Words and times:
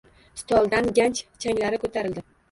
Stoldan 0.39 0.87
ganch 0.99 1.21
changlari 1.45 1.79
koʻtarildi. 1.85 2.25